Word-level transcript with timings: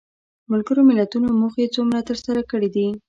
ملګرو 0.51 0.81
ملتونو 0.89 1.27
موخې 1.39 1.65
څومره 1.75 1.99
تر 2.09 2.17
سره 2.25 2.41
کړې 2.51 2.69
دي؟ 2.75 2.87